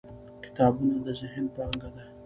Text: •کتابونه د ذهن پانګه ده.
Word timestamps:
•کتابونه 0.43 0.97
د 1.05 1.07
ذهن 1.19 1.45
پانګه 1.55 1.89
ده. 1.95 2.03